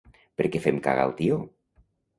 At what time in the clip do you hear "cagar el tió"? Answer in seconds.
0.89-1.41